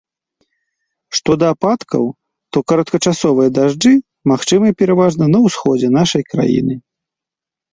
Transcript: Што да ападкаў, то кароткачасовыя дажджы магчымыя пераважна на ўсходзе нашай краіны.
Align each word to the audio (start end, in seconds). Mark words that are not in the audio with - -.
Што 1.17 1.31
да 1.41 1.47
ападкаў, 1.55 2.03
то 2.57 2.63
кароткачасовыя 2.71 3.49
дажджы 3.59 3.93
магчымыя 4.33 4.73
пераважна 4.81 5.23
на 5.35 5.39
ўсходзе 5.45 5.87
нашай 5.99 6.23
краіны. 6.33 6.75